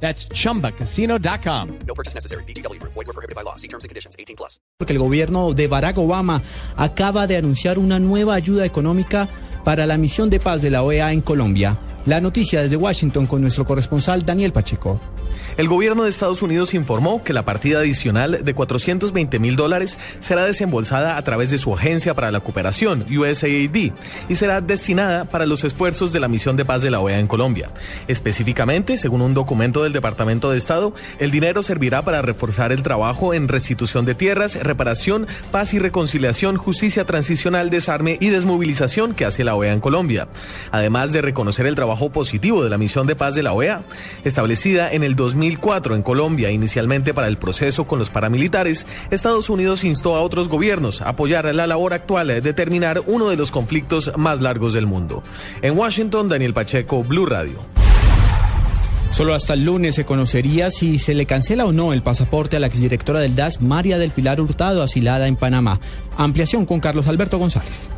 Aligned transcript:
That's 0.00 0.28
chumbacasino.com. 0.28 1.68
No 1.86 1.94
purchase 1.94 2.14
necessary. 2.14 2.44
BGW. 2.44 2.80
Void 2.82 3.06
were 3.06 3.12
prohibited 3.12 3.34
by 3.34 3.42
law. 3.42 3.56
See 3.56 3.68
terms 3.68 3.84
and 3.84 3.88
conditions. 3.88 4.14
18 4.18 4.36
plus. 4.36 4.60
Porque 4.78 4.92
el 4.92 4.98
gobierno 4.98 5.54
de 5.54 5.66
Barack 5.66 5.98
Obama 5.98 6.42
acaba 6.76 7.26
de 7.26 7.36
anunciar 7.36 7.78
una 7.78 7.98
nueva 7.98 8.34
ayuda 8.34 8.64
económica 8.64 9.28
para 9.64 9.86
la 9.86 9.96
misión 9.96 10.30
de 10.30 10.38
paz 10.38 10.62
de 10.62 10.70
la 10.70 10.82
OEA 10.82 11.12
en 11.12 11.22
Colombia. 11.22 11.78
La 12.06 12.20
noticia 12.20 12.62
desde 12.62 12.76
Washington 12.76 13.26
con 13.26 13.40
nuestro 13.40 13.64
corresponsal 13.64 14.24
Daniel 14.24 14.52
Pacheco. 14.52 15.00
El 15.56 15.66
gobierno 15.66 16.04
de 16.04 16.10
Estados 16.10 16.40
Unidos 16.40 16.72
informó 16.72 17.24
que 17.24 17.32
la 17.32 17.44
partida 17.44 17.78
adicional 17.78 18.44
de 18.44 18.54
420 18.54 19.38
mil 19.40 19.56
dólares 19.56 19.98
será 20.20 20.44
desembolsada 20.44 21.16
a 21.16 21.22
través 21.22 21.50
de 21.50 21.58
su 21.58 21.74
Agencia 21.74 22.14
para 22.14 22.30
la 22.30 22.40
Cooperación, 22.40 23.06
USAID, 23.10 23.92
y 24.28 24.34
será 24.34 24.60
destinada 24.60 25.24
para 25.24 25.46
los 25.46 25.64
esfuerzos 25.64 26.12
de 26.12 26.20
la 26.20 26.28
misión 26.28 26.56
de 26.56 26.64
paz 26.64 26.82
de 26.82 26.90
la 26.90 27.00
OEA 27.00 27.18
en 27.18 27.26
Colombia. 27.26 27.70
Específicamente, 28.06 28.98
según 28.98 29.22
un 29.22 29.34
documento 29.34 29.82
del 29.82 29.94
Departamento 29.94 30.50
de 30.50 30.58
Estado, 30.58 30.92
el 31.18 31.32
dinero 31.32 31.64
servirá 31.64 32.04
para 32.04 32.22
reforzar 32.22 32.70
el 32.70 32.82
trabajo 32.82 33.34
en 33.34 33.48
restitución 33.48 34.04
de 34.04 34.14
tierras, 34.14 34.62
reparación, 34.62 35.26
paz 35.50 35.74
y 35.74 35.80
reconciliación, 35.80 36.56
justicia 36.56 37.04
transicional, 37.04 37.70
desarme 37.70 38.18
y 38.20 38.28
desmovilización 38.28 39.14
que 39.14 39.24
hace 39.24 39.42
la 39.42 39.56
OEA 39.56 39.72
en 39.72 39.80
Colombia. 39.80 40.28
Además 40.70 41.12
de 41.12 41.22
reconocer 41.22 41.66
el 41.66 41.74
trabajo 41.74 41.95
positivo 42.10 42.62
de 42.62 42.70
la 42.70 42.78
misión 42.78 43.06
de 43.06 43.16
paz 43.16 43.34
de 43.34 43.42
la 43.42 43.52
OEA, 43.52 43.82
establecida 44.24 44.92
en 44.92 45.02
el 45.02 45.16
2000 45.16 45.36
2004 45.36 45.94
en 45.94 46.02
Colombia, 46.02 46.50
inicialmente 46.50 47.12
para 47.12 47.28
el 47.28 47.36
proceso 47.36 47.86
con 47.86 47.98
los 47.98 48.10
paramilitares, 48.10 48.86
Estados 49.10 49.50
Unidos 49.50 49.84
instó 49.84 50.16
a 50.16 50.22
otros 50.22 50.48
gobiernos 50.48 51.02
a 51.02 51.10
apoyar 51.10 51.52
la 51.54 51.66
labor 51.66 51.92
actual 51.92 52.28
de 52.28 52.52
terminar 52.54 53.02
uno 53.06 53.28
de 53.28 53.36
los 53.36 53.50
conflictos 53.50 54.12
más 54.16 54.40
largos 54.40 54.72
del 54.72 54.86
mundo. 54.86 55.22
En 55.62 55.76
Washington, 55.76 56.28
Daniel 56.28 56.54
Pacheco, 56.54 57.04
Blue 57.04 57.26
Radio. 57.26 57.58
Solo 59.10 59.34
hasta 59.34 59.54
el 59.54 59.64
lunes 59.64 59.94
se 59.94 60.04
conocería 60.04 60.70
si 60.70 60.98
se 60.98 61.14
le 61.14 61.26
cancela 61.26 61.64
o 61.64 61.72
no 61.72 61.92
el 61.92 62.02
pasaporte 62.02 62.56
a 62.56 62.60
la 62.60 62.66
exdirectora 62.66 63.20
del 63.20 63.36
DAS, 63.36 63.60
María 63.60 63.98
del 63.98 64.10
Pilar 64.10 64.40
Hurtado, 64.40 64.82
asilada 64.82 65.26
en 65.26 65.36
Panamá. 65.36 65.80
Ampliación 66.16 66.66
con 66.66 66.80
Carlos 66.80 67.06
Alberto 67.06 67.38
González. 67.38 67.88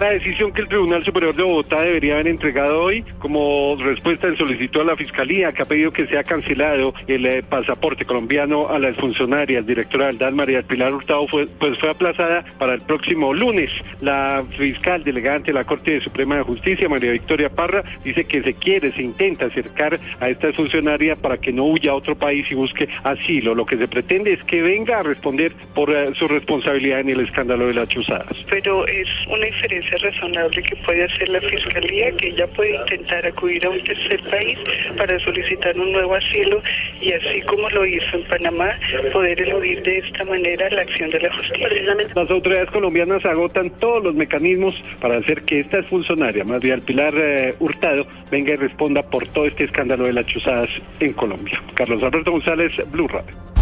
La 0.00 0.10
decisión 0.10 0.52
que 0.52 0.62
el 0.62 0.68
Tribunal 0.68 1.04
Superior 1.04 1.36
de 1.36 1.44
Bogotá 1.44 1.80
debería 1.82 2.14
haber 2.14 2.26
entregado 2.26 2.82
hoy 2.82 3.04
como 3.20 3.76
respuesta 3.78 4.26
en 4.26 4.36
solicitud 4.36 4.80
a 4.80 4.84
la 4.84 4.96
Fiscalía 4.96 5.52
que 5.52 5.62
ha 5.62 5.66
pedido 5.66 5.92
que 5.92 6.08
sea 6.08 6.24
cancelado 6.24 6.92
el 7.06 7.24
eh, 7.24 7.44
pasaporte 7.48 8.04
colombiano 8.04 8.68
a 8.68 8.80
las 8.80 8.96
funcionarias 8.96 9.64
directora 9.64 10.06
del 10.06 10.18
DAN 10.18 10.34
María 10.34 10.62
Pilar 10.62 10.92
Hurtado 10.92 11.28
fue, 11.28 11.46
pues 11.46 11.78
fue 11.78 11.90
aplazada 11.90 12.44
para 12.58 12.74
el 12.74 12.80
próximo 12.80 13.32
lunes. 13.32 13.70
La 14.00 14.42
fiscal 14.58 15.04
delegada 15.04 15.36
ante 15.36 15.52
la 15.52 15.62
Corte 15.62 16.00
Suprema 16.00 16.36
de 16.36 16.42
Justicia, 16.42 16.88
María 16.88 17.12
Victoria 17.12 17.48
Parra, 17.48 17.84
dice 18.02 18.24
que 18.24 18.42
se 18.42 18.54
quiere, 18.54 18.90
se 18.90 19.02
intenta 19.02 19.46
acercar 19.46 20.00
a 20.18 20.28
esta 20.28 20.52
funcionaria 20.52 21.14
para 21.14 21.38
que 21.38 21.52
no 21.52 21.66
huya 21.66 21.92
a 21.92 21.94
otro 21.94 22.16
país 22.16 22.50
y 22.50 22.54
busque 22.54 22.88
asilo. 23.04 23.54
Lo 23.54 23.64
que 23.64 23.76
se 23.76 23.86
pretende 23.86 24.32
es 24.32 24.42
que 24.42 24.60
venga 24.60 24.98
a 24.98 25.02
responder 25.04 25.52
por 25.72 25.90
eh, 25.90 26.12
su 26.14 26.26
responsabilidad 26.26 26.98
en 26.98 27.10
el 27.10 27.20
escándalo 27.20 27.68
de 27.68 27.74
las 27.74 27.88
chuzadas. 27.88 28.34
Pero 28.50 28.86
es 28.88 29.08
una 29.28 29.46
diferencia 29.84 30.10
razonable 30.10 30.62
que 30.62 30.76
puede 30.76 31.04
hacer 31.04 31.28
la 31.28 31.40
Fiscalía, 31.40 32.12
que 32.12 32.28
ella 32.28 32.46
puede 32.48 32.74
intentar 32.76 33.26
acudir 33.26 33.64
a 33.66 33.70
un 33.70 33.82
tercer 33.84 34.20
país 34.30 34.58
para 34.96 35.18
solicitar 35.20 35.78
un 35.78 35.92
nuevo 35.92 36.14
asilo 36.14 36.60
y 37.00 37.12
así 37.12 37.40
como 37.42 37.68
lo 37.70 37.86
hizo 37.86 38.16
en 38.16 38.24
Panamá, 38.24 38.70
poder 39.12 39.40
eludir 39.40 39.82
de 39.82 39.98
esta 39.98 40.24
manera 40.24 40.68
la 40.70 40.82
acción 40.82 41.10
de 41.10 41.20
la 41.20 41.34
justicia. 41.34 41.68
Las 42.14 42.30
autoridades 42.30 42.70
colombianas 42.70 43.24
agotan 43.24 43.70
todos 43.78 44.02
los 44.04 44.14
mecanismos 44.14 44.74
para 45.00 45.18
hacer 45.18 45.42
que 45.42 45.60
esta 45.60 45.82
funcionaria, 45.84 46.44
más 46.44 46.62
bien 46.62 46.80
Pilar 46.80 47.14
eh, 47.16 47.54
Hurtado, 47.58 48.06
venga 48.30 48.52
y 48.52 48.56
responda 48.56 49.02
por 49.02 49.26
todo 49.28 49.46
este 49.46 49.64
escándalo 49.64 50.04
de 50.04 50.12
las 50.12 50.26
chuzadas 50.26 50.68
en 51.00 51.12
Colombia. 51.12 51.62
Carlos 51.74 52.02
Alberto 52.02 52.32
González, 52.32 52.72
Blue 52.90 53.08
Radio. 53.08 53.53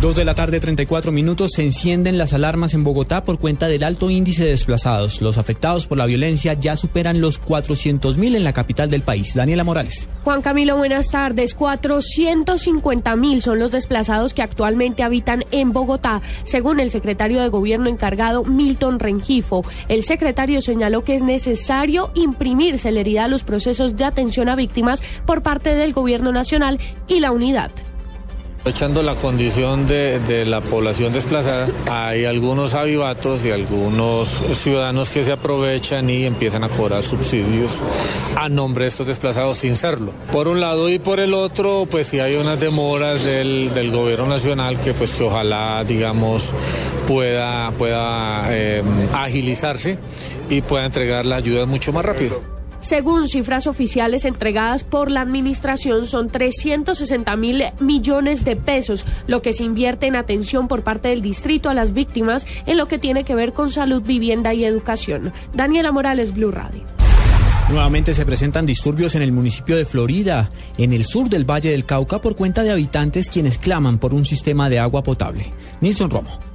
Dos 0.00 0.16
de 0.16 0.24
la 0.24 0.34
tarde, 0.34 0.60
34 0.60 1.12
minutos, 1.12 1.50
se 1.56 1.62
encienden 1.62 2.16
las 2.16 2.32
alarmas 2.32 2.72
en 2.72 2.84
Bogotá 2.84 3.22
por 3.22 3.38
cuenta 3.38 3.68
del 3.68 3.84
alto 3.84 4.08
índice 4.08 4.44
de 4.44 4.52
desplazados. 4.52 5.20
Los 5.20 5.36
afectados 5.36 5.86
por 5.86 5.98
la 5.98 6.06
violencia 6.06 6.54
ya 6.54 6.74
superan 6.74 7.20
los 7.20 7.36
400 7.36 8.16
mil 8.16 8.34
en 8.34 8.42
la 8.42 8.54
capital 8.54 8.88
del 8.88 9.02
país. 9.02 9.34
Daniela 9.34 9.62
Morales. 9.62 10.08
Juan 10.24 10.40
Camilo, 10.40 10.78
buenas 10.78 11.10
tardes. 11.10 11.52
450 11.52 13.14
mil 13.16 13.42
son 13.42 13.58
los 13.58 13.72
desplazados 13.72 14.32
que 14.32 14.40
actualmente 14.40 15.02
habitan 15.02 15.44
en 15.50 15.74
Bogotá, 15.74 16.22
según 16.44 16.80
el 16.80 16.90
secretario 16.90 17.42
de 17.42 17.50
Gobierno 17.50 17.90
encargado 17.90 18.42
Milton 18.42 19.00
Rengifo. 19.00 19.66
El 19.88 20.02
secretario 20.02 20.62
señaló 20.62 21.04
que 21.04 21.14
es 21.14 21.22
necesario 21.22 22.10
imprimir 22.14 22.78
celeridad 22.78 23.26
a 23.26 23.28
los 23.28 23.44
procesos 23.44 23.96
de 23.96 24.04
atención 24.04 24.48
a 24.48 24.56
víctimas 24.56 25.02
por 25.26 25.42
parte 25.42 25.74
del 25.74 25.92
Gobierno 25.92 26.32
Nacional 26.32 26.80
y 27.06 27.20
la 27.20 27.32
unidad. 27.32 27.70
Echando 28.62 29.02
la 29.02 29.14
condición 29.14 29.86
de, 29.86 30.44
la 30.46 30.60
población 30.60 31.14
desplazada, 31.14 31.66
hay 31.90 32.26
algunos 32.26 32.74
avivatos 32.74 33.42
y 33.46 33.50
algunos 33.50 34.28
ciudadanos 34.52 35.08
que 35.08 35.24
se 35.24 35.32
aprovechan 35.32 36.10
y 36.10 36.26
empiezan 36.26 36.64
a 36.64 36.68
cobrar 36.68 37.02
subsidios 37.02 37.82
a 38.36 38.50
nombre 38.50 38.84
de 38.84 38.90
estos 38.90 39.06
desplazados 39.06 39.56
sin 39.56 39.76
serlo. 39.76 40.12
Por 40.30 40.46
un 40.46 40.60
lado 40.60 40.90
y 40.90 40.98
por 40.98 41.20
el 41.20 41.32
otro, 41.32 41.86
pues 41.90 42.08
sí 42.08 42.20
hay 42.20 42.36
unas 42.36 42.60
demoras 42.60 43.24
del, 43.24 43.70
gobierno 43.90 44.26
nacional 44.26 44.78
que 44.78 44.92
pues 44.92 45.14
que 45.14 45.24
ojalá, 45.24 45.82
digamos, 45.84 46.52
pueda, 47.08 47.70
pueda 47.72 48.44
eh, 48.50 48.82
agilizarse 49.14 49.96
y 50.50 50.60
pueda 50.60 50.84
entregar 50.84 51.24
la 51.24 51.36
ayuda 51.36 51.64
mucho 51.64 51.94
más 51.94 52.04
rápido. 52.04 52.59
Según 52.80 53.28
cifras 53.28 53.66
oficiales 53.66 54.24
entregadas 54.24 54.84
por 54.84 55.10
la 55.10 55.20
administración, 55.20 56.06
son 56.06 56.28
360 56.28 57.36
mil 57.36 57.62
millones 57.78 58.44
de 58.44 58.56
pesos 58.56 59.04
lo 59.26 59.42
que 59.42 59.52
se 59.52 59.64
invierte 59.64 60.06
en 60.06 60.16
atención 60.16 60.66
por 60.66 60.82
parte 60.82 61.08
del 61.08 61.22
distrito 61.22 61.68
a 61.68 61.74
las 61.74 61.92
víctimas 61.92 62.46
en 62.66 62.78
lo 62.78 62.88
que 62.88 62.98
tiene 62.98 63.24
que 63.24 63.34
ver 63.34 63.52
con 63.52 63.70
salud, 63.70 64.02
vivienda 64.02 64.54
y 64.54 64.64
educación. 64.64 65.32
Daniela 65.52 65.92
Morales, 65.92 66.32
Blue 66.34 66.50
Radio. 66.50 66.82
Nuevamente 67.70 68.14
se 68.14 68.26
presentan 68.26 68.66
disturbios 68.66 69.14
en 69.14 69.22
el 69.22 69.30
municipio 69.30 69.76
de 69.76 69.84
Florida, 69.84 70.50
en 70.76 70.92
el 70.92 71.04
sur 71.04 71.28
del 71.28 71.48
Valle 71.48 71.70
del 71.70 71.84
Cauca, 71.84 72.20
por 72.20 72.34
cuenta 72.34 72.64
de 72.64 72.72
habitantes 72.72 73.30
quienes 73.30 73.58
claman 73.58 73.98
por 73.98 74.12
un 74.12 74.24
sistema 74.24 74.68
de 74.68 74.80
agua 74.80 75.04
potable. 75.04 75.44
Nilson 75.80 76.10
Romo. 76.10 76.49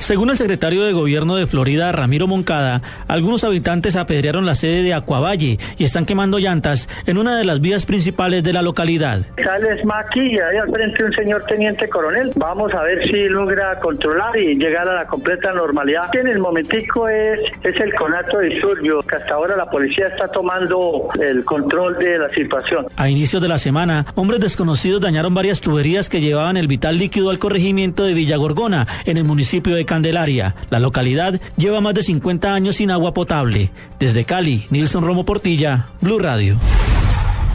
Según 0.00 0.30
el 0.30 0.36
secretario 0.38 0.82
de 0.82 0.92
Gobierno 0.92 1.36
de 1.36 1.46
Florida, 1.46 1.92
Ramiro 1.92 2.26
Moncada, 2.26 2.80
algunos 3.06 3.44
habitantes 3.44 3.96
apedrearon 3.96 4.46
la 4.46 4.54
sede 4.54 4.82
de 4.82 4.94
Acuavalle 4.94 5.58
y 5.76 5.84
están 5.84 6.06
quemando 6.06 6.38
llantas 6.38 6.88
en 7.06 7.18
una 7.18 7.36
de 7.36 7.44
las 7.44 7.60
vías 7.60 7.84
principales 7.84 8.42
de 8.42 8.54
la 8.54 8.62
localidad. 8.62 9.20
Sales 9.36 9.82
aquí 9.94 10.20
y 10.20 10.38
ahí 10.38 10.56
al 10.56 10.70
frente 10.70 11.04
un 11.04 11.12
señor 11.12 11.44
teniente 11.46 11.86
coronel. 11.88 12.32
Vamos 12.34 12.72
a 12.72 12.82
ver 12.82 13.06
si 13.08 13.28
logra 13.28 13.78
controlar 13.78 14.36
y 14.38 14.54
llegar 14.54 14.88
a 14.88 14.94
la 14.94 15.06
completa 15.06 15.52
normalidad. 15.52 16.14
En 16.16 16.28
el 16.28 16.38
momentico 16.38 17.06
es, 17.06 17.38
es 17.62 17.78
el 17.78 17.94
conato 17.94 18.38
de 18.38 18.48
disturbio, 18.48 19.00
que 19.02 19.16
hasta 19.16 19.34
ahora 19.34 19.54
la 19.54 19.70
policía 19.70 20.08
está 20.08 20.28
tomando 20.28 21.08
el 21.20 21.44
control 21.44 21.98
de 21.98 22.18
la 22.18 22.30
situación. 22.30 22.86
A 22.96 23.10
inicios 23.10 23.42
de 23.42 23.48
la 23.48 23.58
semana, 23.58 24.06
hombres 24.14 24.40
desconocidos 24.40 25.02
dañaron 25.02 25.34
varias 25.34 25.60
tuberías 25.60 26.08
que 26.08 26.22
llevaban 26.22 26.56
el 26.56 26.68
vital 26.68 26.96
líquido 26.96 27.28
al 27.30 27.38
corregimiento 27.38 28.04
de 28.04 28.14
Villa 28.14 28.38
Gorgona, 28.38 28.86
en 29.04 29.18
el 29.18 29.24
municipio 29.24 29.74
de 29.74 29.89
Candelaria. 29.90 30.54
La 30.70 30.78
localidad 30.78 31.40
lleva 31.56 31.80
más 31.80 31.94
de 31.94 32.04
50 32.04 32.54
años 32.54 32.76
sin 32.76 32.92
agua 32.92 33.12
potable. 33.12 33.72
Desde 33.98 34.24
Cali, 34.24 34.64
Nilson 34.70 35.02
Romo 35.02 35.24
Portilla, 35.24 35.88
Blue 36.00 36.20
Radio. 36.20 36.56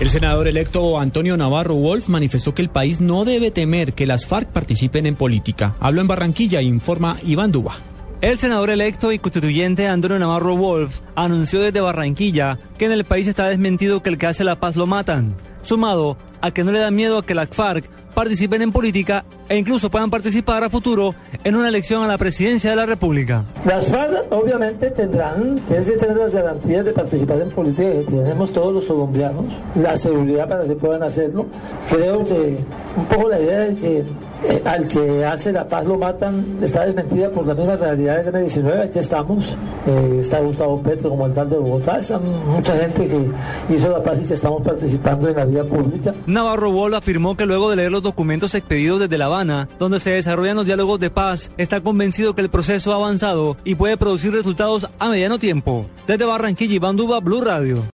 El 0.01 0.09
senador 0.09 0.49
electo 0.49 0.99
Antonio 0.99 1.37
Navarro 1.37 1.75
Wolf 1.75 2.09
manifestó 2.09 2.53
que 2.53 2.61
el 2.61 2.67
país 2.67 2.99
no 2.99 3.23
debe 3.23 3.51
temer 3.51 3.93
que 3.93 4.05
las 4.05 4.25
FARC 4.25 4.49
participen 4.49 5.05
en 5.05 5.15
política. 5.15 5.75
Habló 5.79 6.01
en 6.01 6.07
Barranquilla, 6.07 6.61
informa 6.61 7.15
Iván 7.25 7.53
Duba. 7.53 7.77
El 8.19 8.37
senador 8.37 8.69
electo 8.69 9.13
y 9.13 9.19
constituyente 9.19 9.87
Antonio 9.87 10.19
Navarro 10.19 10.57
Wolf 10.57 10.99
anunció 11.15 11.61
desde 11.61 11.79
Barranquilla 11.79 12.57
que 12.77 12.83
en 12.83 12.91
el 12.91 13.05
país 13.05 13.27
está 13.29 13.47
desmentido 13.47 14.03
que 14.03 14.09
el 14.09 14.17
que 14.17 14.27
hace 14.27 14.43
la 14.43 14.59
paz 14.59 14.75
lo 14.75 14.87
matan, 14.87 15.35
sumado 15.65 16.17
a 16.41 16.51
que 16.51 16.63
no 16.63 16.71
le 16.71 16.79
da 16.79 16.91
miedo 16.91 17.17
a 17.17 17.25
que 17.25 17.35
las 17.35 17.49
FARC 17.49 17.89
participen 18.13 18.61
en 18.61 18.71
política 18.71 19.25
e 19.49 19.57
incluso 19.57 19.91
puedan 19.91 20.09
participar 20.09 20.63
a 20.63 20.69
futuro 20.69 21.13
en 21.43 21.55
una 21.55 21.67
elección 21.67 22.01
a 22.03 22.07
la 22.07 22.17
presidencia 22.17 22.69
de 22.69 22.77
la 22.77 22.85
República. 22.85 23.43
Las 23.65 23.87
FARC 23.87 24.31
obviamente 24.31 24.89
tendrán, 24.91 25.59
tienen 25.67 25.85
que 25.85 25.97
tener 25.97 26.17
las 26.17 26.33
garantías 26.33 26.85
de 26.85 26.93
participar 26.93 27.41
en 27.41 27.49
política 27.49 27.89
tenemos 28.07 28.53
todos 28.53 28.73
los 28.73 28.85
colombianos, 28.85 29.45
la 29.75 29.97
seguridad 29.97 30.47
para 30.47 30.63
que 30.63 30.75
puedan 30.75 31.03
hacerlo. 31.03 31.45
Creo 31.89 32.23
que 32.23 32.57
un 32.95 33.05
poco 33.05 33.29
la 33.29 33.39
idea 33.39 33.59
de 33.59 33.75
que 33.75 34.03
al 34.65 34.87
que 34.87 35.25
hace 35.25 35.51
la 35.51 35.67
paz 35.67 35.85
lo 35.85 35.97
matan, 35.97 36.57
está 36.61 36.85
desmentida 36.85 37.29
por 37.29 37.45
la 37.45 37.53
misma 37.53 37.75
realidad 37.75 38.23
del 38.23 38.33
M19, 38.33 38.85
aquí 38.85 38.99
estamos, 38.99 39.55
eh, 39.87 40.17
está 40.19 40.39
Gustavo 40.39 40.81
Petro 40.81 41.09
como 41.09 41.25
alcalde 41.25 41.55
de 41.55 41.61
Bogotá, 41.61 41.99
está 41.99 42.19
mucha 42.19 42.77
gente 42.77 43.07
que 43.07 43.73
hizo 43.73 43.89
la 43.89 44.01
paz 44.01 44.21
y 44.21 44.27
que 44.27 44.33
estamos 44.33 44.61
participando 44.61 45.29
en 45.29 45.35
la 45.35 45.45
vida 45.45 45.63
pública. 45.63 46.13
Navarro 46.27 46.71
Wolf 46.71 46.95
afirmó 46.95 47.35
que 47.35 47.45
luego 47.45 47.69
de 47.69 47.77
leer 47.77 47.91
los 47.91 48.03
documentos 48.03 48.55
expedidos 48.55 48.99
desde 48.99 49.17
La 49.17 49.25
Habana, 49.25 49.69
donde 49.79 49.99
se 49.99 50.11
desarrollan 50.11 50.57
los 50.57 50.65
diálogos 50.65 50.99
de 50.99 51.09
paz, 51.09 51.51
está 51.57 51.81
convencido 51.81 52.35
que 52.35 52.41
el 52.41 52.49
proceso 52.49 52.91
ha 52.91 52.95
avanzado 52.95 53.57
y 53.63 53.75
puede 53.75 53.97
producir 53.97 54.31
resultados 54.31 54.87
a 54.99 55.09
mediano 55.09 55.39
tiempo. 55.39 55.85
Desde 56.07 56.25
Barranquilla, 56.25 56.75
Iván 56.75 56.95
Duba, 56.95 57.19
Blue 57.19 57.41
Radio. 57.41 57.85